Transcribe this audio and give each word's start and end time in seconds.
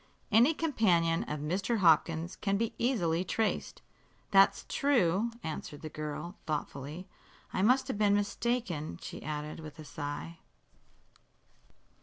"Any 0.31 0.55
companion 0.55 1.25
of 1.25 1.41
Mr. 1.41 1.77
Hopkins 1.77 2.35
can 2.35 2.57
be 2.57 2.73
easily 2.79 3.23
traced." 3.23 3.83
"That's 4.31 4.65
true," 4.67 5.29
answered 5.43 5.83
the 5.83 5.89
girl, 5.89 6.37
thoughtfully. 6.47 7.07
"I 7.53 7.61
must 7.61 7.87
have 7.87 7.99
been 7.99 8.15
mistaken," 8.15 8.97
she 8.99 9.21
added, 9.21 9.59
with 9.59 9.77
a 9.77 9.85
sigh. 9.85 10.39